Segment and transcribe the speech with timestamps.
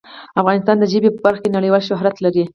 [0.41, 2.43] افغانستان د ژبې په برخه کې نړیوال شهرت لري.